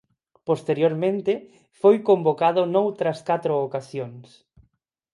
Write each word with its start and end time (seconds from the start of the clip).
Posteriormente 0.49 1.33
foi 1.81 1.95
convocado 2.09 2.61
noutras 2.73 3.19
catro 3.29 3.53
ocasións. 3.67 4.27